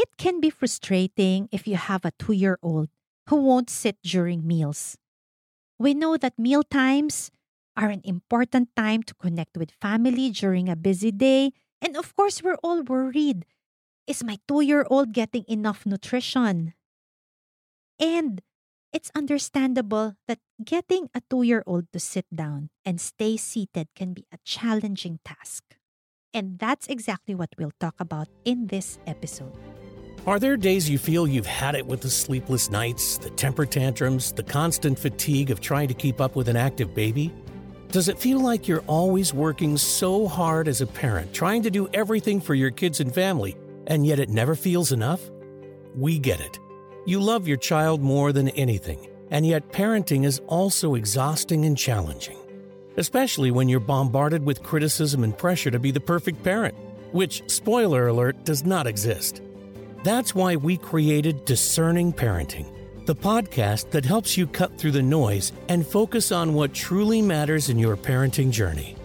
It 0.00 0.16
can 0.16 0.40
be 0.40 0.48
frustrating 0.48 1.52
if 1.52 1.68
you 1.68 1.76
have 1.76 2.06
a 2.08 2.16
two 2.16 2.32
year 2.32 2.56
old 2.62 2.88
who 3.28 3.36
won't 3.36 3.68
sit 3.68 4.00
during 4.00 4.46
meals. 4.46 4.96
We 5.78 5.92
know 5.92 6.16
that 6.16 6.40
meal 6.40 6.64
times 6.64 7.28
are 7.76 7.92
an 7.92 8.00
important 8.04 8.72
time 8.74 9.02
to 9.04 9.14
connect 9.20 9.58
with 9.60 9.76
family 9.76 10.30
during 10.30 10.70
a 10.70 10.76
busy 10.76 11.12
day. 11.12 11.52
And 11.82 11.98
of 12.00 12.16
course, 12.16 12.42
we're 12.42 12.56
all 12.64 12.80
worried. 12.80 13.44
Is 14.06 14.24
my 14.24 14.40
two 14.48 14.64
year 14.64 14.86
old 14.88 15.12
getting 15.12 15.44
enough 15.46 15.84
nutrition? 15.84 16.72
And 18.00 18.40
it's 18.96 19.12
understandable 19.14 20.16
that 20.26 20.40
getting 20.64 21.10
a 21.12 21.20
two 21.28 21.44
year 21.44 21.62
old 21.66 21.92
to 21.92 22.00
sit 22.00 22.24
down 22.32 22.70
and 22.86 22.96
stay 22.98 23.36
seated 23.36 23.92
can 23.94 24.14
be 24.14 24.24
a 24.32 24.40
challenging 24.48 25.20
task. 25.28 25.76
And 26.32 26.58
that's 26.58 26.88
exactly 26.88 27.34
what 27.34 27.52
we'll 27.58 27.76
talk 27.78 28.00
about 28.00 28.28
in 28.46 28.68
this 28.68 28.98
episode. 29.06 29.69
Are 30.26 30.38
there 30.38 30.58
days 30.58 30.88
you 30.88 30.98
feel 30.98 31.26
you've 31.26 31.46
had 31.46 31.74
it 31.74 31.86
with 31.86 32.02
the 32.02 32.10
sleepless 32.10 32.70
nights, 32.70 33.16
the 33.16 33.30
temper 33.30 33.64
tantrums, 33.64 34.32
the 34.32 34.42
constant 34.42 34.98
fatigue 34.98 35.50
of 35.50 35.62
trying 35.62 35.88
to 35.88 35.94
keep 35.94 36.20
up 36.20 36.36
with 36.36 36.48
an 36.48 36.56
active 36.56 36.94
baby? 36.94 37.32
Does 37.88 38.08
it 38.08 38.18
feel 38.18 38.38
like 38.38 38.68
you're 38.68 38.84
always 38.86 39.32
working 39.32 39.78
so 39.78 40.28
hard 40.28 40.68
as 40.68 40.82
a 40.82 40.86
parent, 40.86 41.32
trying 41.32 41.62
to 41.62 41.70
do 41.70 41.88
everything 41.94 42.38
for 42.38 42.54
your 42.54 42.70
kids 42.70 43.00
and 43.00 43.14
family, 43.14 43.56
and 43.86 44.06
yet 44.06 44.20
it 44.20 44.28
never 44.28 44.54
feels 44.54 44.92
enough? 44.92 45.22
We 45.96 46.18
get 46.18 46.40
it. 46.40 46.58
You 47.06 47.18
love 47.18 47.48
your 47.48 47.56
child 47.56 48.02
more 48.02 48.30
than 48.30 48.50
anything, 48.50 49.08
and 49.30 49.46
yet 49.46 49.72
parenting 49.72 50.26
is 50.26 50.42
also 50.48 50.96
exhausting 50.96 51.64
and 51.64 51.78
challenging, 51.78 52.36
especially 52.98 53.50
when 53.50 53.70
you're 53.70 53.80
bombarded 53.80 54.44
with 54.44 54.62
criticism 54.62 55.24
and 55.24 55.36
pressure 55.36 55.70
to 55.70 55.78
be 55.78 55.90
the 55.90 55.98
perfect 55.98 56.42
parent, 56.44 56.74
which, 57.12 57.42
spoiler 57.50 58.08
alert, 58.08 58.44
does 58.44 58.66
not 58.66 58.86
exist. 58.86 59.40
That's 60.02 60.34
why 60.34 60.56
we 60.56 60.78
created 60.78 61.44
Discerning 61.44 62.14
Parenting, 62.14 62.66
the 63.04 63.14
podcast 63.14 63.90
that 63.90 64.06
helps 64.06 64.34
you 64.34 64.46
cut 64.46 64.78
through 64.78 64.92
the 64.92 65.02
noise 65.02 65.52
and 65.68 65.86
focus 65.86 66.32
on 66.32 66.54
what 66.54 66.72
truly 66.72 67.20
matters 67.20 67.68
in 67.68 67.78
your 67.78 67.98
parenting 67.98 68.50
journey. 68.50 68.96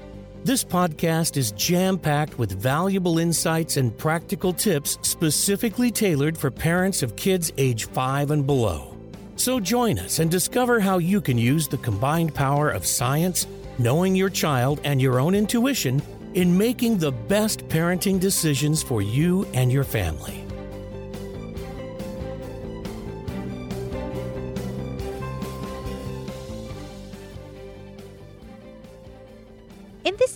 This 0.45 0.63
podcast 0.63 1.35
is 1.35 1.51
jam 1.51 1.97
packed 1.97 2.39
with 2.39 2.53
valuable 2.53 3.19
insights 3.19 3.75
and 3.75 3.97
practical 3.97 4.53
tips 4.53 4.97
specifically 5.01 5.91
tailored 5.91 6.37
for 6.37 6.49
parents 6.49 7.03
of 7.03 7.17
kids 7.17 7.51
age 7.57 7.85
5 7.89 8.31
and 8.31 8.45
below. 8.45 8.95
So 9.35 9.59
join 9.59 9.99
us 9.99 10.19
and 10.19 10.31
discover 10.31 10.79
how 10.79 10.99
you 10.99 11.19
can 11.19 11.37
use 11.37 11.67
the 11.67 11.77
combined 11.79 12.33
power 12.33 12.69
of 12.69 12.85
science, 12.85 13.47
knowing 13.79 14.15
your 14.15 14.29
child, 14.29 14.79
and 14.85 15.01
your 15.01 15.19
own 15.19 15.35
intuition 15.35 16.01
in 16.35 16.57
making 16.57 16.99
the 16.99 17.11
best 17.11 17.67
parenting 17.67 18.17
decisions 18.17 18.81
for 18.81 19.01
you 19.01 19.45
and 19.53 19.73
your 19.73 19.83
family. 19.83 20.44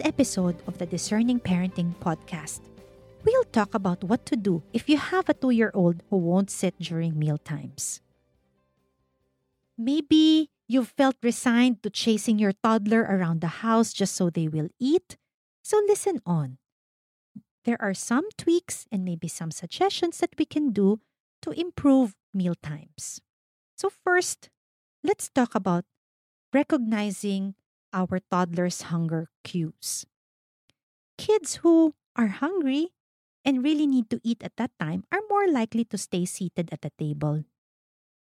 Episode 0.09 0.57
of 0.65 0.79
the 0.79 0.88
Discerning 0.88 1.39
Parenting 1.39 1.93
podcast, 2.02 2.61
we'll 3.23 3.45
talk 3.53 3.75
about 3.75 4.03
what 4.03 4.25
to 4.25 4.35
do 4.35 4.63
if 4.73 4.89
you 4.89 4.97
have 4.97 5.29
a 5.29 5.35
two 5.35 5.52
year 5.52 5.69
old 5.75 6.02
who 6.09 6.17
won't 6.17 6.49
sit 6.49 6.73
during 6.81 7.13
meal 7.13 7.38
times. 7.38 8.02
Maybe 9.77 10.49
you've 10.67 10.89
felt 10.97 11.21
resigned 11.21 11.83
to 11.83 11.91
chasing 11.93 12.39
your 12.39 12.53
toddler 12.57 13.05
around 13.05 13.41
the 13.41 13.61
house 13.61 13.93
just 13.93 14.15
so 14.15 14.31
they 14.31 14.47
will 14.47 14.73
eat. 14.80 15.15
So 15.61 15.77
listen 15.85 16.25
on. 16.25 16.57
There 17.65 17.77
are 17.80 17.93
some 17.93 18.25
tweaks 18.35 18.87
and 18.91 19.05
maybe 19.05 19.27
some 19.27 19.52
suggestions 19.52 20.17
that 20.25 20.33
we 20.39 20.45
can 20.45 20.73
do 20.73 21.02
to 21.43 21.52
improve 21.52 22.15
meal 22.33 22.55
times. 22.55 23.21
So, 23.77 23.91
first, 23.91 24.49
let's 25.03 25.30
talk 25.30 25.53
about 25.53 25.85
recognizing 26.52 27.53
our 27.93 28.19
toddler's 28.31 28.93
hunger 28.93 29.30
cues. 29.43 30.05
Kids 31.17 31.61
who 31.61 31.95
are 32.15 32.39
hungry 32.39 32.93
and 33.43 33.64
really 33.64 33.87
need 33.87 34.09
to 34.09 34.21
eat 34.23 34.43
at 34.43 34.55
that 34.58 34.71
time 34.80 35.03
are 35.11 35.21
more 35.30 35.47
likely 35.47 35.86
to 35.86 35.97
stay 35.97 36.25
seated 36.25 36.69
at 36.71 36.81
the 36.81 36.91
table. 36.97 37.43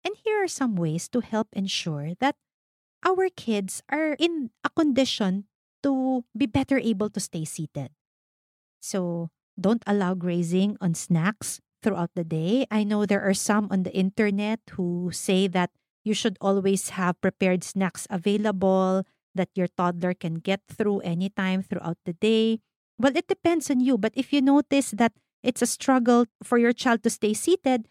And 0.04 0.16
here 0.24 0.44
are 0.44 0.48
some 0.48 0.76
ways 0.76 1.08
to 1.10 1.20
help 1.20 1.50
ensure 1.54 2.16
that 2.20 2.36
our 3.06 3.30
kids 3.30 3.84
are 3.90 4.14
in 4.20 4.52
a 4.64 4.70
condition 4.70 5.46
to 5.84 6.26
be 6.36 6.46
better 6.46 6.78
able 6.80 7.10
to 7.12 7.20
stay 7.20 7.46
seated. 7.46 7.92
So, 8.82 9.30
don't 9.60 9.84
allow 9.88 10.14
grazing 10.16 10.78
on 10.80 10.94
snacks 10.94 11.60
throughout 11.84 12.12
the 12.16 12.24
day. 12.24 12.66
I 12.72 12.84
know 12.84 13.06
there 13.06 13.24
are 13.24 13.34
some 13.34 13.68
on 13.72 13.84
the 13.84 13.96
internet 13.96 14.60
who 14.72 15.12
say 15.14 15.48
that 15.48 15.72
you 16.04 16.14
should 16.14 16.38
always 16.40 16.90
have 16.96 17.20
prepared 17.22 17.64
snacks 17.64 18.08
available 18.10 19.04
that 19.36 19.50
your 19.56 19.68
toddler 19.68 20.14
can 20.14 20.36
get 20.36 20.62
through 20.68 21.00
anytime 21.02 21.64
throughout 21.64 21.98
the 22.06 22.14
day. 22.14 22.60
Well, 22.98 23.16
it 23.16 23.28
depends 23.28 23.70
on 23.70 23.80
you, 23.80 23.98
but 23.98 24.14
if 24.16 24.34
you 24.34 24.42
notice 24.42 24.92
that 24.92 25.14
it's 25.44 25.62
a 25.62 25.68
struggle 25.68 26.26
for 26.44 26.58
your 26.58 26.74
child 26.74 27.04
to 27.04 27.10
stay 27.10 27.34
seated, 27.34 27.88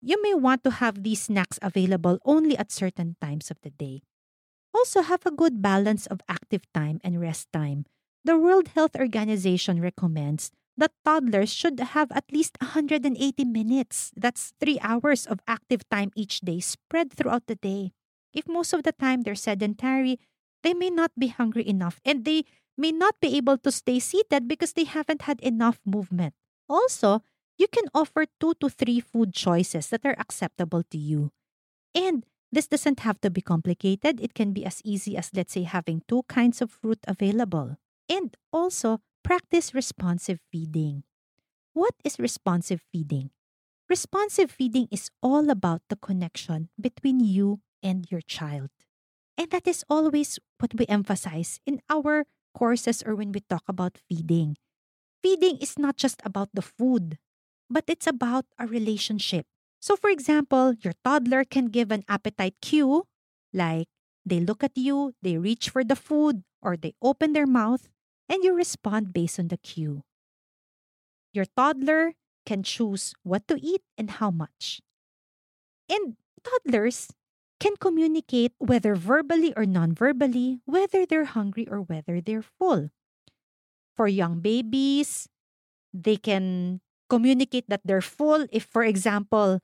you 0.00 0.20
may 0.22 0.34
want 0.34 0.64
to 0.64 0.82
have 0.82 1.02
these 1.02 1.22
snacks 1.22 1.58
available 1.62 2.18
only 2.24 2.56
at 2.56 2.72
certain 2.72 3.16
times 3.20 3.50
of 3.50 3.58
the 3.62 3.70
day. 3.70 4.02
Also, 4.74 5.02
have 5.02 5.24
a 5.26 5.34
good 5.34 5.62
balance 5.62 6.06
of 6.06 6.20
active 6.28 6.62
time 6.72 7.00
and 7.02 7.20
rest 7.20 7.48
time. 7.52 7.86
The 8.24 8.38
World 8.38 8.68
Health 8.74 8.94
Organization 8.96 9.80
recommends 9.80 10.50
that 10.76 10.92
toddlers 11.04 11.52
should 11.52 11.78
have 11.80 12.10
at 12.12 12.30
least 12.30 12.56
180 12.60 13.44
minutes. 13.44 14.12
That's 14.16 14.52
three 14.60 14.78
hours 14.80 15.26
of 15.26 15.40
active 15.48 15.82
time 15.90 16.10
each 16.14 16.40
day 16.40 16.60
spread 16.60 17.12
throughout 17.12 17.46
the 17.46 17.56
day. 17.56 17.92
If 18.32 18.46
most 18.46 18.72
of 18.72 18.84
the 18.84 18.92
time 18.92 19.22
they're 19.22 19.34
sedentary, 19.34 20.20
they 20.62 20.74
may 20.74 20.90
not 20.90 21.12
be 21.18 21.28
hungry 21.28 21.66
enough 21.66 22.00
and 22.04 22.24
they 22.24 22.44
may 22.76 22.92
not 22.92 23.20
be 23.20 23.36
able 23.36 23.58
to 23.58 23.72
stay 23.72 23.98
seated 23.98 24.46
because 24.46 24.72
they 24.72 24.84
haven't 24.84 25.22
had 25.22 25.40
enough 25.40 25.80
movement. 25.84 26.34
Also, 26.68 27.22
you 27.58 27.66
can 27.66 27.90
offer 27.92 28.24
two 28.40 28.54
to 28.60 28.68
three 28.68 29.00
food 29.00 29.34
choices 29.34 29.88
that 29.88 30.06
are 30.06 30.16
acceptable 30.18 30.84
to 30.90 30.98
you. 30.98 31.32
And 31.94 32.24
this 32.52 32.68
doesn't 32.68 33.00
have 33.00 33.20
to 33.22 33.30
be 33.30 33.42
complicated. 33.42 34.20
It 34.20 34.32
can 34.32 34.52
be 34.52 34.64
as 34.64 34.80
easy 34.84 35.16
as, 35.16 35.30
let's 35.34 35.52
say, 35.52 35.64
having 35.64 36.02
two 36.08 36.22
kinds 36.28 36.62
of 36.62 36.70
fruit 36.70 36.98
available. 37.06 37.76
And 38.08 38.34
also, 38.52 39.00
practice 39.22 39.74
responsive 39.74 40.40
feeding. 40.50 41.02
What 41.74 41.94
is 42.04 42.18
responsive 42.18 42.80
feeding? 42.92 43.30
Responsive 43.88 44.50
feeding 44.50 44.88
is 44.90 45.10
all 45.22 45.50
about 45.50 45.82
the 45.88 45.96
connection 45.96 46.68
between 46.80 47.20
you 47.20 47.60
and 47.82 48.06
your 48.10 48.20
child. 48.20 48.70
And 49.38 49.50
that 49.52 49.66
is 49.68 49.84
always 49.88 50.38
what 50.58 50.74
we 50.74 50.86
emphasize 50.86 51.60
in 51.64 51.80
our 51.88 52.26
courses 52.54 53.02
or 53.06 53.14
when 53.14 53.32
we 53.32 53.40
talk 53.48 53.62
about 53.68 53.98
feeding. 54.08 54.56
Feeding 55.22 55.58
is 55.58 55.78
not 55.78 55.96
just 55.96 56.22
about 56.24 56.50
the 56.54 56.62
food, 56.62 57.18
but 57.70 57.84
it's 57.88 58.06
about 58.06 58.46
a 58.58 58.66
relationship. 58.66 59.46
So, 59.80 59.96
for 59.96 60.10
example, 60.10 60.74
your 60.82 60.94
toddler 61.04 61.44
can 61.44 61.66
give 61.66 61.92
an 61.92 62.04
appetite 62.08 62.56
cue, 62.62 63.06
like 63.52 63.88
they 64.26 64.40
look 64.40 64.64
at 64.64 64.76
you, 64.76 65.14
they 65.22 65.38
reach 65.38 65.70
for 65.70 65.84
the 65.84 65.96
food, 65.96 66.42
or 66.62 66.76
they 66.76 66.94
open 67.02 67.32
their 67.32 67.46
mouth, 67.46 67.88
and 68.28 68.44
you 68.44 68.54
respond 68.54 69.12
based 69.12 69.38
on 69.38 69.48
the 69.48 69.58
cue. 69.58 70.02
Your 71.32 71.46
toddler 71.56 72.14
can 72.44 72.62
choose 72.62 73.14
what 73.22 73.46
to 73.48 73.58
eat 73.60 73.82
and 73.96 74.10
how 74.10 74.30
much. 74.30 74.80
And 75.88 76.16
toddlers 76.44 77.08
can 77.60 77.76
communicate 77.76 78.52
whether 78.58 78.94
verbally 78.94 79.52
or 79.56 79.66
non-verbally, 79.66 80.60
whether 80.64 81.04
they're 81.04 81.26
hungry 81.36 81.66
or 81.68 81.82
whether 81.82 82.20
they're 82.20 82.44
full. 82.44 82.90
For 83.96 84.06
young 84.06 84.40
babies, 84.40 85.28
they 85.92 86.16
can 86.16 86.80
communicate 87.10 87.68
that 87.68 87.82
they're 87.84 88.04
full 88.04 88.46
if, 88.52 88.64
for 88.64 88.84
example, 88.84 89.60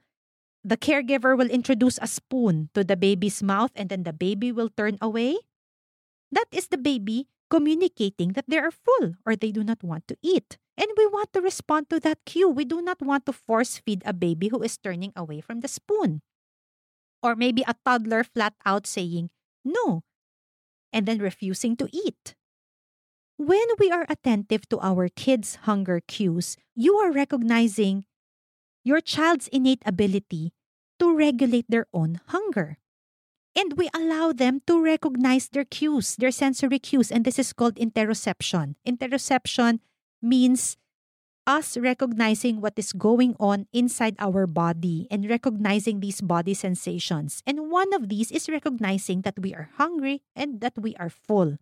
the 0.64 0.76
caregiver 0.76 1.36
will 1.36 1.50
introduce 1.50 1.98
a 2.00 2.08
spoon 2.08 2.70
to 2.74 2.82
the 2.82 2.96
baby's 2.96 3.42
mouth 3.42 3.70
and 3.76 3.90
then 3.90 4.02
the 4.02 4.12
baby 4.12 4.50
will 4.50 4.70
turn 4.70 4.98
away. 5.00 5.36
That 6.32 6.48
is 6.50 6.68
the 6.68 6.78
baby 6.78 7.28
communicating 7.50 8.32
that 8.32 8.48
they 8.48 8.58
are 8.58 8.72
full 8.72 9.14
or 9.24 9.36
they 9.36 9.52
do 9.52 9.62
not 9.62 9.84
want 9.84 10.08
to 10.08 10.16
eat. 10.22 10.58
And 10.76 10.88
we 10.96 11.06
want 11.06 11.32
to 11.34 11.40
respond 11.40 11.88
to 11.90 12.00
that 12.00 12.24
cue. 12.26 12.48
We 12.48 12.64
do 12.64 12.82
not 12.82 13.00
want 13.00 13.26
to 13.26 13.32
force 13.32 13.78
feed 13.78 14.02
a 14.04 14.12
baby 14.12 14.48
who 14.48 14.62
is 14.62 14.76
turning 14.76 15.12
away 15.14 15.40
from 15.40 15.60
the 15.60 15.68
spoon. 15.68 16.22
Or 17.24 17.34
maybe 17.34 17.64
a 17.66 17.74
toddler 17.86 18.22
flat 18.22 18.52
out 18.66 18.86
saying, 18.86 19.30
no, 19.64 20.04
and 20.92 21.08
then 21.08 21.18
refusing 21.18 21.74
to 21.80 21.88
eat. 21.88 22.36
When 23.38 23.64
we 23.80 23.90
are 23.90 24.04
attentive 24.10 24.68
to 24.68 24.78
our 24.84 25.08
kids' 25.08 25.64
hunger 25.64 26.04
cues, 26.06 26.58
you 26.76 26.96
are 27.00 27.10
recognizing 27.10 28.04
your 28.84 29.00
child's 29.00 29.48
innate 29.48 29.82
ability 29.86 30.52
to 31.00 31.16
regulate 31.16 31.64
their 31.66 31.86
own 31.94 32.20
hunger. 32.28 32.76
And 33.56 33.72
we 33.78 33.88
allow 33.94 34.32
them 34.32 34.60
to 34.66 34.82
recognize 34.82 35.48
their 35.48 35.64
cues, 35.64 36.16
their 36.16 36.30
sensory 36.30 36.78
cues, 36.78 37.10
and 37.10 37.24
this 37.24 37.38
is 37.38 37.54
called 37.54 37.76
interoception. 37.76 38.74
Interoception 38.86 39.80
means 40.20 40.76
us 41.46 41.76
recognizing 41.76 42.60
what 42.60 42.74
is 42.76 42.92
going 42.92 43.36
on 43.38 43.66
inside 43.72 44.16
our 44.18 44.46
body 44.46 45.06
and 45.10 45.28
recognizing 45.28 46.00
these 46.00 46.20
body 46.20 46.54
sensations. 46.54 47.42
And 47.46 47.70
one 47.70 47.92
of 47.92 48.08
these 48.08 48.30
is 48.32 48.48
recognizing 48.48 49.22
that 49.22 49.38
we 49.38 49.54
are 49.54 49.70
hungry 49.76 50.22
and 50.34 50.60
that 50.60 50.74
we 50.76 50.96
are 50.96 51.10
full. 51.10 51.58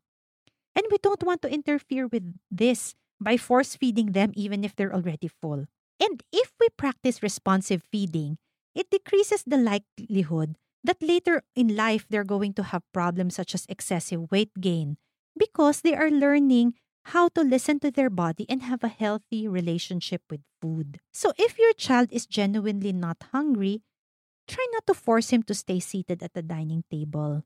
And 0.74 0.84
we 0.90 0.98
don't 1.02 1.22
want 1.22 1.42
to 1.42 1.52
interfere 1.52 2.06
with 2.06 2.34
this 2.50 2.94
by 3.20 3.36
force 3.36 3.76
feeding 3.76 4.12
them 4.12 4.32
even 4.34 4.64
if 4.64 4.74
they're 4.74 4.94
already 4.94 5.28
full. 5.28 5.66
And 6.00 6.22
if 6.32 6.52
we 6.58 6.68
practice 6.76 7.22
responsive 7.22 7.82
feeding, 7.82 8.38
it 8.74 8.90
decreases 8.90 9.44
the 9.46 9.58
likelihood 9.58 10.56
that 10.82 11.02
later 11.02 11.42
in 11.54 11.76
life 11.76 12.06
they're 12.08 12.24
going 12.26 12.54
to 12.54 12.74
have 12.74 12.82
problems 12.92 13.36
such 13.36 13.54
as 13.54 13.66
excessive 13.68 14.30
weight 14.30 14.50
gain 14.60 14.96
because 15.38 15.80
they 15.80 15.94
are 15.94 16.10
learning 16.10 16.74
how 17.06 17.28
to 17.28 17.42
listen 17.42 17.80
to 17.80 17.90
their 17.90 18.10
body 18.10 18.46
and 18.48 18.62
have 18.62 18.84
a 18.84 18.88
healthy 18.88 19.48
relationship 19.48 20.22
with 20.30 20.40
food. 20.60 20.98
So 21.12 21.32
if 21.38 21.58
your 21.58 21.72
child 21.74 22.08
is 22.12 22.26
genuinely 22.26 22.92
not 22.92 23.18
hungry, 23.32 23.82
try 24.48 24.66
not 24.72 24.86
to 24.86 24.94
force 24.94 25.30
him 25.30 25.42
to 25.44 25.54
stay 25.54 25.80
seated 25.80 26.22
at 26.22 26.34
the 26.34 26.42
dining 26.42 26.84
table. 26.90 27.44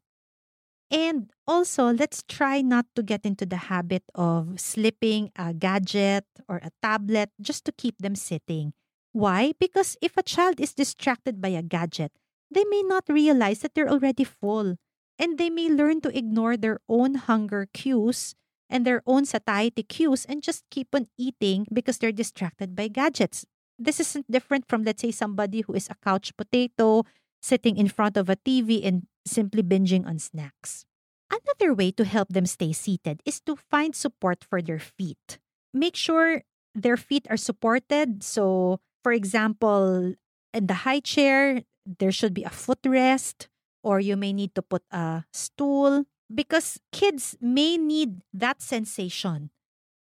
And 0.91 1.33
also, 1.47 1.91
let's 1.91 2.23
try 2.23 2.63
not 2.63 2.87
to 2.95 3.03
get 3.03 3.27
into 3.27 3.45
the 3.45 3.73
habit 3.73 4.05
of 4.15 4.61
slipping 4.61 5.33
a 5.35 5.53
gadget 5.53 6.25
or 6.49 6.59
a 6.63 6.71
tablet 6.81 7.31
just 7.41 7.65
to 7.65 7.73
keep 7.73 7.99
them 7.99 8.15
sitting. 8.15 8.73
Why? 9.11 9.53
Because 9.59 9.97
if 10.01 10.17
a 10.17 10.23
child 10.23 10.61
is 10.61 10.75
distracted 10.75 11.41
by 11.41 11.49
a 11.49 11.63
gadget, 11.63 12.13
they 12.51 12.65
may 12.65 12.83
not 12.83 13.09
realize 13.09 13.61
that 13.61 13.75
they're 13.75 13.91
already 13.91 14.23
full 14.23 14.77
and 15.19 15.39
they 15.39 15.51
may 15.51 15.69
learn 15.69 16.01
to 16.03 16.17
ignore 16.17 16.57
their 16.57 16.79
own 16.89 17.15
hunger 17.15 17.67
cues 17.73 18.37
and 18.69 18.87
their 18.87 19.03
own 19.07 19.25
satiety 19.25 19.83
cues 19.83 20.25
and 20.25 20.43
just 20.43 20.65
keep 20.71 20.95
on 20.95 21.07
eating 21.19 21.67
because 21.73 21.99
they're 21.99 22.13
distracted 22.13 22.75
by 22.75 22.89
gadgets. 22.89 23.45
This 23.79 24.01
isn't 24.01 24.31
different 24.31 24.67
from, 24.69 24.85
let's 24.85 25.03
say, 25.03 25.11
somebody 25.11 25.61
who 25.61 25.75
is 25.75 25.89
a 25.91 25.97
couch 26.03 26.37
potato 26.37 27.05
sitting 27.43 27.77
in 27.77 27.89
front 27.89 28.17
of 28.17 28.29
a 28.29 28.37
TV 28.37 28.85
and 28.85 29.07
simply 29.27 29.63
binging 29.63 30.07
on 30.07 30.19
snacks. 30.19 30.85
Another 31.31 31.75
way 31.75 31.91
to 31.93 32.05
help 32.05 32.29
them 32.31 32.47
stay 32.47 32.73
seated 32.73 33.21
is 33.25 33.41
to 33.43 33.57
find 33.57 33.95
support 33.95 34.45
for 34.45 34.63
their 34.63 34.79
feet. 34.79 35.39
Make 35.75 35.97
sure 35.97 36.43
their 36.75 36.97
feet 36.97 37.27
are 37.29 37.37
supported. 37.37 38.23
So, 38.23 38.81
for 39.03 39.13
example, 39.13 40.15
in 40.55 40.67
the 40.67 40.87
high 40.87 41.01
chair, 41.01 41.63
there 41.85 42.13
should 42.13 42.35
be 42.35 42.45
a 42.45 42.51
footrest, 42.51 43.49
or 43.83 44.01
you 44.01 44.17
may 44.17 44.33
need 44.33 44.55
to 44.55 44.63
put 44.63 44.83
a 44.91 45.25
stool 45.33 46.07
because 46.33 46.79
kids 46.93 47.37
may 47.41 47.77
need 47.77 48.23
that 48.33 48.63
sensation. 48.63 49.51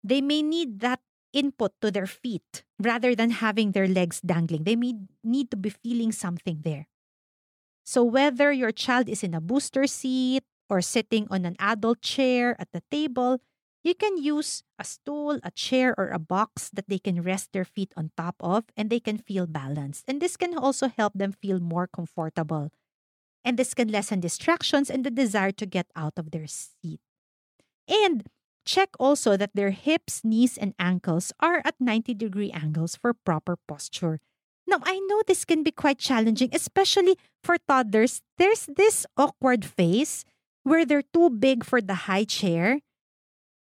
They 0.03 0.21
may 0.21 0.43
need 0.43 0.81
that 0.81 1.01
input 1.33 1.73
to 1.81 1.91
their 1.91 2.07
feet 2.07 2.65
rather 2.79 3.15
than 3.15 3.31
having 3.31 3.73
their 3.73 3.87
legs 3.87 4.21
dangling. 4.21 4.65
They 4.65 4.77
may 4.77 4.95
need 5.23 5.51
to 5.51 5.57
be 5.57 5.71
feeling 5.71 6.13
something 6.13 6.63
there. 6.63 6.89
So, 7.85 8.05
whether 8.05 8.53
your 8.53 8.73
child 8.73 9.09
is 9.09 9.23
in 9.23 9.35
a 9.35 9.41
booster 9.41 9.87
seat 9.87 10.45
or 10.69 10.81
sitting 10.81 11.27
on 11.31 11.45
an 11.45 11.57
adult 11.59 12.03
chair 12.03 12.55
at 12.61 12.71
the 12.73 12.83
table, 12.91 13.41
you 13.83 13.95
can 13.95 14.19
use 14.19 14.63
a 14.79 14.85
stool, 14.85 15.41
a 15.43 15.51
chair, 15.51 15.95
or 15.97 16.09
a 16.09 16.19
box 16.19 16.71
that 16.71 16.89
they 16.89 16.99
can 16.99 17.23
rest 17.23 17.53
their 17.53 17.65
feet 17.65 17.93
on 17.97 18.13
top 18.17 18.37
of 18.41 18.65
and 18.77 18.91
they 18.91 19.01
can 19.01 19.19
feel 19.19 19.47
balanced. 19.47 20.05
And 20.07 20.21
this 20.21 20.37
can 20.37 20.57
also 20.57 20.89
help 20.89 21.15
them 21.15 21.33
feel 21.33 21.59
more 21.61 21.89
comfortable 21.89 22.71
and 23.45 23.57
this 23.57 23.75
can 23.75 23.89
lessen 23.89 24.21
distractions 24.21 24.91
and 24.91 25.05
the 25.05 25.11
desire 25.11 25.53
to 25.53 25.67
get 25.67 25.87
out 25.97 26.15
of 26.17 26.31
their 26.31 26.47
seat. 26.47 27.01
And 27.89 28.27
check 28.65 28.91
also 28.99 29.37
that 29.37 29.51
their 29.55 29.71
hips, 29.71 30.23
knees, 30.23 30.57
and 30.59 30.75
ankles 30.79 31.33
are 31.41 31.63
at 31.65 31.81
90 31.81 32.15
degree 32.15 32.51
angles 32.53 32.97
for 32.97 33.15
proper 33.15 33.57
posture. 33.67 34.21
Now, 34.67 34.79
I 34.85 35.01
know 35.09 35.23
this 35.27 35.45
can 35.45 35.65
be 35.65 35.73
quite 35.73 35.99
challenging, 35.99 36.51
especially 36.53 37.17
for 37.43 37.57
toddlers. 37.67 38.23
There's 38.39 38.67
this 38.67 39.07
awkward 39.17 39.65
phase 39.65 40.25
where 40.63 40.85
they're 40.85 41.03
too 41.03 41.31
big 41.31 41.65
for 41.65 41.81
the 41.81 42.07
high 42.07 42.25
chair, 42.25 42.79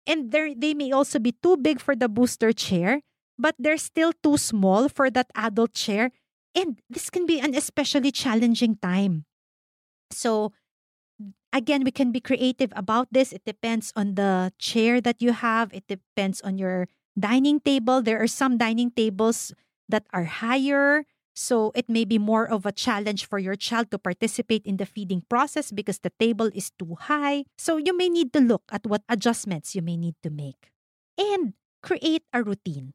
and 0.06 0.32
they 0.32 0.74
may 0.74 0.90
also 0.90 1.18
be 1.18 1.32
too 1.32 1.56
big 1.56 1.80
for 1.80 1.94
the 1.94 2.08
booster 2.08 2.52
chair, 2.52 3.02
but 3.38 3.54
they're 3.58 3.76
still 3.76 4.12
too 4.22 4.36
small 4.36 4.88
for 4.88 5.10
that 5.10 5.30
adult 5.36 5.74
chair. 5.74 6.10
And 6.54 6.80
this 6.88 7.10
can 7.10 7.26
be 7.26 7.38
an 7.38 7.54
especially 7.54 8.10
challenging 8.10 8.76
time. 8.80 9.26
So, 10.10 10.52
again, 11.52 11.84
we 11.84 11.90
can 11.90 12.12
be 12.12 12.20
creative 12.20 12.72
about 12.76 13.08
this. 13.10 13.32
It 13.32 13.44
depends 13.44 13.92
on 13.96 14.14
the 14.14 14.52
chair 14.58 15.00
that 15.00 15.22
you 15.22 15.32
have, 15.32 15.72
it 15.72 15.86
depends 15.88 16.40
on 16.42 16.58
your 16.58 16.88
dining 17.18 17.60
table. 17.60 18.02
There 18.02 18.20
are 18.20 18.28
some 18.28 18.58
dining 18.58 18.90
tables 18.90 19.52
that 19.88 20.04
are 20.12 20.24
higher. 20.24 21.04
So 21.36 21.70
it 21.74 21.88
may 21.88 22.04
be 22.04 22.16
more 22.16 22.48
of 22.48 22.64
a 22.64 22.72
challenge 22.72 23.28
for 23.28 23.38
your 23.38 23.56
child 23.56 23.90
to 23.90 23.98
participate 23.98 24.64
in 24.64 24.78
the 24.78 24.86
feeding 24.86 25.22
process 25.28 25.70
because 25.70 26.00
the 26.00 26.12
table 26.18 26.48
is 26.54 26.72
too 26.78 26.96
high. 26.96 27.44
So 27.58 27.76
you 27.76 27.96
may 27.96 28.08
need 28.08 28.32
to 28.32 28.40
look 28.40 28.64
at 28.72 28.86
what 28.86 29.04
adjustments 29.08 29.74
you 29.74 29.82
may 29.82 29.96
need 29.98 30.16
to 30.22 30.30
make. 30.30 30.72
And 31.18 31.52
create 31.82 32.24
a 32.32 32.42
routine. 32.42 32.94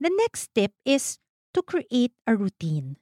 The 0.00 0.12
next 0.12 0.52
tip 0.54 0.72
is 0.84 1.18
to 1.54 1.62
create 1.62 2.12
a 2.26 2.36
routine 2.36 2.96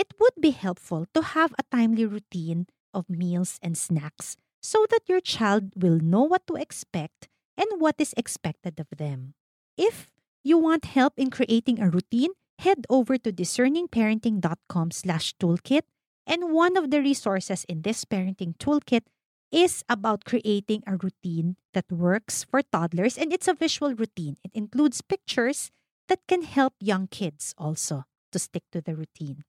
it 0.00 0.16
would 0.16 0.32
be 0.40 0.56
helpful 0.56 1.04
to 1.12 1.36
have 1.36 1.52
a 1.60 1.68
timely 1.68 2.06
routine 2.08 2.64
of 2.96 3.12
meals 3.12 3.60
and 3.60 3.76
snacks 3.76 4.40
so 4.62 4.86
that 4.88 5.04
your 5.04 5.20
child 5.20 5.76
will 5.76 6.00
know 6.00 6.24
what 6.24 6.46
to 6.48 6.56
expect 6.56 7.28
and 7.56 7.68
what 7.76 8.00
is 8.00 8.16
expected 8.16 8.80
of 8.80 8.88
them. 8.96 9.34
If 9.76 10.08
you 10.42 10.56
want 10.56 10.96
help 10.96 11.20
in 11.20 11.28
creating 11.28 11.80
a 11.80 11.92
routine, 11.92 12.32
head 12.58 12.88
over 12.88 13.18
to 13.18 13.30
discerningparenting.com 13.30 14.90
slash 14.90 15.36
toolkit 15.36 15.84
and 16.26 16.48
one 16.48 16.78
of 16.78 16.90
the 16.90 17.04
resources 17.04 17.64
in 17.68 17.82
this 17.82 18.06
parenting 18.06 18.56
toolkit 18.56 19.04
is 19.52 19.84
about 19.88 20.24
creating 20.24 20.82
a 20.86 20.96
routine 20.96 21.56
that 21.74 21.92
works 21.92 22.44
for 22.44 22.62
toddlers 22.62 23.18
and 23.18 23.34
it's 23.34 23.48
a 23.48 23.54
visual 23.54 23.92
routine. 23.94 24.36
It 24.44 24.52
includes 24.54 25.02
pictures 25.02 25.70
that 26.08 26.20
can 26.26 26.40
help 26.40 26.72
young 26.80 27.06
kids 27.06 27.54
also 27.58 28.04
to 28.32 28.38
stick 28.38 28.64
to 28.72 28.80
the 28.80 28.96
routine. 28.96 29.44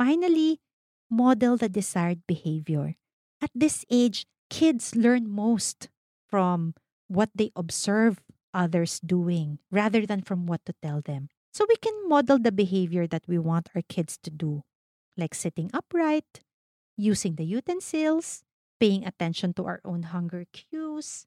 Finally, 0.00 0.64
model 1.10 1.58
the 1.60 1.68
desired 1.68 2.24
behavior. 2.26 2.96
At 3.42 3.50
this 3.54 3.84
age, 3.90 4.24
kids 4.48 4.96
learn 4.96 5.28
most 5.28 5.92
from 6.24 6.72
what 7.06 7.28
they 7.34 7.52
observe 7.54 8.24
others 8.54 8.98
doing 9.04 9.58
rather 9.70 10.06
than 10.06 10.22
from 10.22 10.46
what 10.46 10.64
to 10.64 10.72
tell 10.80 11.02
them. 11.04 11.28
So 11.52 11.66
we 11.68 11.76
can 11.76 12.08
model 12.08 12.38
the 12.38 12.50
behavior 12.50 13.06
that 13.08 13.28
we 13.28 13.36
want 13.36 13.68
our 13.74 13.82
kids 13.92 14.16
to 14.22 14.30
do, 14.30 14.62
like 15.18 15.34
sitting 15.34 15.68
upright, 15.74 16.40
using 16.96 17.34
the 17.36 17.44
utensils, 17.44 18.42
paying 18.80 19.04
attention 19.04 19.52
to 19.60 19.66
our 19.66 19.82
own 19.84 20.04
hunger 20.16 20.46
cues, 20.54 21.26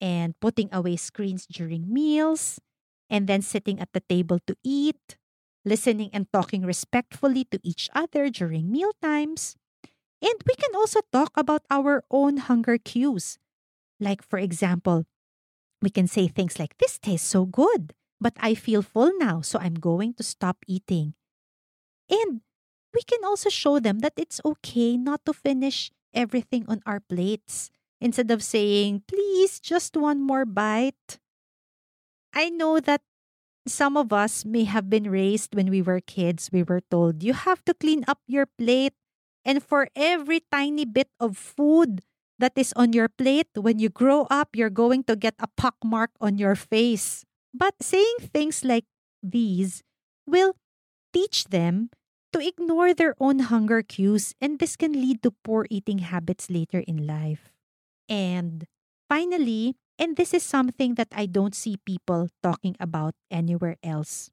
and 0.00 0.32
putting 0.40 0.72
away 0.72 0.96
screens 0.96 1.44
during 1.44 1.92
meals, 1.92 2.58
and 3.10 3.26
then 3.28 3.42
sitting 3.42 3.80
at 3.80 3.92
the 3.92 4.00
table 4.08 4.38
to 4.46 4.56
eat, 4.64 5.18
listening 5.64 6.10
and 6.12 6.30
talking 6.32 6.62
respectfully 6.62 7.44
to 7.50 7.60
each 7.62 7.88
other 7.94 8.30
during 8.30 8.70
meal 8.70 8.92
times. 9.02 9.56
And 10.22 10.38
we 10.46 10.54
can 10.54 10.74
also 10.74 11.00
talk 11.12 11.32
about 11.36 11.62
our 11.70 12.04
own 12.10 12.38
hunger 12.38 12.78
cues. 12.78 13.38
Like, 14.00 14.22
for 14.22 14.38
example, 14.38 15.06
we 15.82 15.90
can 15.90 16.06
say 16.06 16.28
things 16.28 16.58
like, 16.58 16.78
This 16.78 16.98
tastes 16.98 17.28
so 17.28 17.46
good, 17.46 17.94
but 18.20 18.34
I 18.38 18.54
feel 18.54 18.82
full 18.82 19.12
now, 19.18 19.40
so 19.40 19.58
I'm 19.58 19.74
going 19.74 20.14
to 20.14 20.22
stop 20.22 20.58
eating. 20.66 21.14
And 22.10 22.42
we 22.94 23.02
can 23.02 23.24
also 23.24 23.48
show 23.48 23.80
them 23.80 24.00
that 24.00 24.14
it's 24.16 24.40
okay 24.44 24.96
not 24.96 25.24
to 25.26 25.32
finish 25.32 25.90
everything 26.14 26.64
on 26.68 26.82
our 26.86 27.00
plates. 27.00 27.70
Instead 28.00 28.30
of 28.30 28.42
saying, 28.42 29.02
Please, 29.06 29.60
just 29.60 29.96
one 29.96 30.20
more 30.20 30.44
bite. 30.44 31.18
I 32.34 32.50
know 32.50 32.80
that 32.80 33.02
some 33.66 33.96
of 33.96 34.12
us 34.12 34.44
may 34.44 34.64
have 34.64 34.90
been 34.90 35.10
raised 35.10 35.54
when 35.54 35.70
we 35.70 35.82
were 35.82 36.00
kids. 36.00 36.50
We 36.52 36.62
were 36.62 36.80
told, 36.90 37.22
you 37.22 37.32
have 37.32 37.64
to 37.66 37.74
clean 37.74 38.04
up 38.08 38.18
your 38.26 38.46
plate. 38.46 38.94
And 39.44 39.62
for 39.62 39.88
every 39.96 40.42
tiny 40.52 40.84
bit 40.84 41.08
of 41.18 41.36
food 41.36 42.02
that 42.38 42.52
is 42.56 42.72
on 42.76 42.92
your 42.92 43.08
plate, 43.08 43.48
when 43.54 43.78
you 43.78 43.88
grow 43.88 44.26
up, 44.30 44.54
you're 44.54 44.70
going 44.70 45.04
to 45.04 45.16
get 45.16 45.34
a 45.38 45.48
pock 45.56 45.76
mark 45.84 46.10
on 46.20 46.38
your 46.38 46.54
face. 46.54 47.24
But 47.54 47.74
saying 47.82 48.30
things 48.32 48.64
like 48.64 48.84
these 49.22 49.82
will 50.26 50.54
teach 51.12 51.44
them 51.44 51.90
to 52.32 52.40
ignore 52.40 52.94
their 52.94 53.14
own 53.20 53.40
hunger 53.52 53.82
cues, 53.82 54.34
and 54.40 54.58
this 54.58 54.76
can 54.76 54.92
lead 54.92 55.22
to 55.22 55.34
poor 55.44 55.66
eating 55.70 55.98
habits 55.98 56.48
later 56.48 56.80
in 56.80 57.06
life. 57.06 57.52
And 58.08 58.64
finally, 59.08 59.76
and 59.98 60.16
this 60.16 60.34
is 60.34 60.42
something 60.42 60.94
that 60.94 61.08
I 61.12 61.26
don't 61.26 61.54
see 61.54 61.76
people 61.84 62.28
talking 62.42 62.76
about 62.80 63.14
anywhere 63.30 63.76
else. 63.82 64.30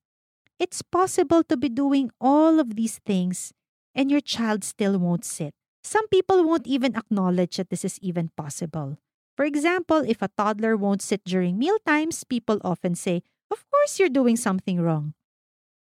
It's 0.60 0.82
possible 0.82 1.44
to 1.44 1.56
be 1.56 1.70
doing 1.70 2.12
all 2.20 2.60
of 2.60 2.76
these 2.76 3.00
things 3.00 3.54
and 3.96 4.12
your 4.12 4.22
child 4.22 4.64
still 4.64 4.98
won't 4.98 5.26
sit. 5.26 5.54
Some 5.84 6.08
people 6.10 6.44
won't 6.44 6.68
even 6.68 6.96
acknowledge 6.96 7.58
that 7.58 7.70
this 7.70 7.86
is 7.86 8.00
even 8.02 8.30
possible. 8.36 8.98
For 9.36 9.46
example, 9.46 10.04
if 10.06 10.22
a 10.22 10.30
toddler 10.38 10.76
won't 10.76 11.02
sit 11.02 11.24
during 11.24 11.58
meal 11.58 11.78
times, 11.86 12.24
people 12.24 12.60
often 12.64 12.96
say, 12.96 13.24
of 13.50 13.64
course 13.72 14.00
you're 14.00 14.10
doing 14.10 14.36
something 14.36 14.82
wrong. 14.82 15.14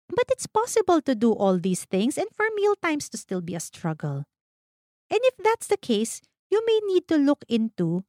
But 0.09 0.27
it's 0.31 0.47
possible 0.47 1.01
to 1.03 1.15
do 1.15 1.33
all 1.33 1.59
these 1.59 1.85
things 1.85 2.19
and 2.19 2.29
for 2.35 2.47
meal 2.55 2.75
times 2.77 3.09
to 3.11 3.17
still 3.17 3.41
be 3.41 3.55
a 3.55 3.61
struggle. 3.61 4.25
And 5.11 5.21
if 5.23 5.35
that's 5.39 5.67
the 5.67 5.77
case, 5.77 6.21
you 6.51 6.63
may 6.67 6.81
need 6.93 7.09
to 7.09 7.17
look 7.17 7.45
into 7.49 8.05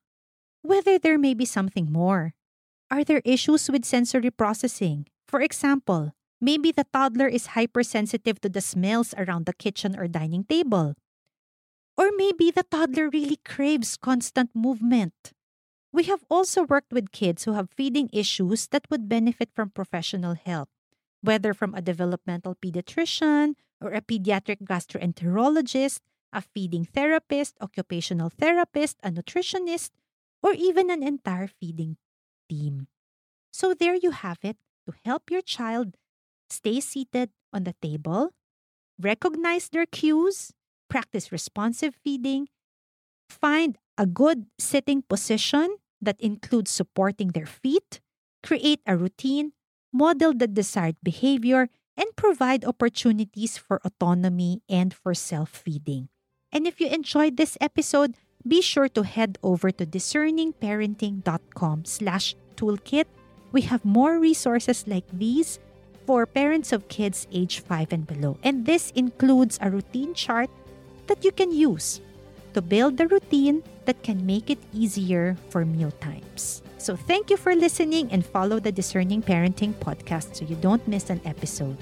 whether 0.61 0.99
there 0.99 1.17
may 1.17 1.33
be 1.33 1.45
something 1.45 1.91
more. 1.91 2.33
Are 2.91 3.03
there 3.03 3.21
issues 3.23 3.69
with 3.69 3.85
sensory 3.85 4.31
processing? 4.31 5.07
For 5.27 5.41
example, 5.41 6.13
maybe 6.41 6.71
the 6.71 6.85
toddler 6.91 7.27
is 7.27 7.53
hypersensitive 7.57 8.41
to 8.41 8.49
the 8.49 8.61
smells 8.61 9.13
around 9.17 9.45
the 9.45 9.53
kitchen 9.53 9.97
or 9.97 10.07
dining 10.07 10.43
table. 10.43 10.95
Or 11.97 12.09
maybe 12.15 12.49
the 12.49 12.63
toddler 12.63 13.09
really 13.09 13.37
craves 13.45 13.97
constant 13.97 14.49
movement. 14.55 15.33
We 15.91 16.03
have 16.03 16.23
also 16.29 16.63
worked 16.63 16.93
with 16.93 17.11
kids 17.11 17.43
who 17.43 17.53
have 17.53 17.69
feeding 17.69 18.09
issues 18.13 18.67
that 18.67 18.85
would 18.89 19.09
benefit 19.09 19.49
from 19.53 19.69
professional 19.69 20.33
help, 20.33 20.69
whether 21.21 21.53
from 21.53 21.73
a 21.73 21.81
developmental 21.81 22.55
pediatrician 22.55 23.55
or 23.81 23.93
a 23.93 24.01
pediatric 24.01 24.63
gastroenterologist, 24.63 26.01
a 26.31 26.41
feeding 26.41 26.85
therapist, 26.85 27.55
occupational 27.59 28.29
therapist, 28.29 28.97
a 29.03 29.09
nutritionist, 29.09 29.89
or 30.43 30.53
even 30.53 30.89
an 30.89 31.03
entire 31.03 31.47
feeding 31.47 31.97
team. 32.49 32.87
So 33.51 33.73
there 33.73 33.95
you 33.95 34.11
have 34.11 34.39
it 34.43 34.57
to 34.87 34.93
help 35.05 35.31
your 35.31 35.41
child 35.41 35.95
stay 36.49 36.79
seated 36.79 37.31
on 37.53 37.63
the 37.63 37.75
table, 37.81 38.31
recognize 38.99 39.69
their 39.69 39.85
cues, 39.85 40.51
practice 40.89 41.31
responsive 41.31 41.95
feeding, 41.95 42.47
find 43.29 43.77
a 43.97 44.05
good 44.05 44.47
sitting 44.57 45.03
position 45.03 45.77
that 46.01 46.19
includes 46.21 46.71
supporting 46.71 47.29
their 47.29 47.45
feet, 47.45 47.99
create 48.43 48.81
a 48.85 48.97
routine, 48.97 49.53
model 49.91 50.33
the 50.33 50.47
desired 50.47 50.95
behavior, 51.03 51.69
and 51.97 52.07
provide 52.15 52.63
opportunities 52.63 53.57
for 53.57 53.81
autonomy 53.83 54.61
and 54.69 54.93
for 54.93 55.13
self 55.13 55.49
feeding. 55.49 56.09
And 56.51 56.65
if 56.65 56.79
you 56.79 56.87
enjoyed 56.87 57.37
this 57.37 57.57
episode, 57.59 58.15
be 58.47 58.61
sure 58.61 58.89
to 58.89 59.03
head 59.03 59.37
over 59.43 59.71
to 59.71 59.85
discerningparenting.com 59.85 61.85
slash 61.85 62.35
toolkit. 62.55 63.05
We 63.51 63.61
have 63.61 63.83
more 63.83 64.19
resources 64.19 64.85
like 64.87 65.05
these 65.11 65.59
for 66.05 66.25
parents 66.25 66.71
of 66.71 66.87
kids 66.87 67.27
age 67.31 67.61
5 67.61 67.93
and 67.93 68.07
below. 68.07 68.37
And 68.43 68.65
this 68.65 68.91
includes 68.95 69.59
a 69.61 69.69
routine 69.69 70.13
chart 70.13 70.49
that 71.07 71.23
you 71.23 71.31
can 71.31 71.51
use 71.51 72.01
to 72.53 72.61
build 72.61 72.97
the 72.97 73.07
routine 73.07 73.63
that 73.85 74.01
can 74.03 74.25
make 74.25 74.49
it 74.49 74.59
easier 74.73 75.37
for 75.49 75.65
meal 75.65 75.91
times. 76.01 76.61
So 76.77 76.95
thank 76.95 77.29
you 77.29 77.37
for 77.37 77.55
listening 77.55 78.11
and 78.11 78.25
follow 78.25 78.59
the 78.59 78.71
Discerning 78.71 79.21
Parenting 79.21 79.73
podcast 79.73 80.35
so 80.35 80.45
you 80.45 80.55
don't 80.55 80.85
miss 80.87 81.09
an 81.09 81.21
episode. 81.25 81.77